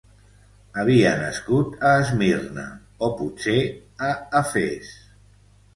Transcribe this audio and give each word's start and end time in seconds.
Havia 0.83 1.11
nascut 1.19 1.75
a 1.89 1.93
Esmirna, 1.99 2.67
o 3.09 3.11
potser 3.21 3.61
a 4.11 4.13
Efes. 4.45 4.95